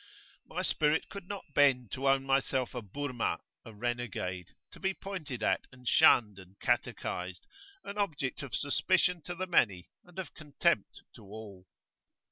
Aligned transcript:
My 0.47 0.63
spirit 0.63 1.09
could 1.09 1.27
not 1.27 1.53
bend 1.53 1.91
to 1.91 2.07
own 2.09 2.25
myself 2.25 2.73
a 2.73 2.81
Burma,[FN#9] 2.81 3.39
a 3.65 3.73
renegade 3.75 4.55
to 4.71 4.79
be 4.79 4.95
pointed 4.95 5.43
at 5.43 5.67
and 5.71 5.87
shunned 5.87 6.39
and 6.39 6.57
catechised, 6.59 7.45
an 7.83 7.99
object 7.99 8.41
of 8.41 8.55
suspicion 8.55 9.21
to 9.21 9.35
the 9.35 9.45
many 9.45 9.91
and 10.03 10.17
of 10.17 10.33
contempt 10.33 11.03
to 11.13 11.25
all. 11.25 11.67